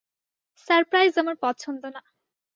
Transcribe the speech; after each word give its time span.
Surprise 0.67 1.13
আমার 1.21 1.35
পছন্দ 1.43 1.83
না। 1.95 2.01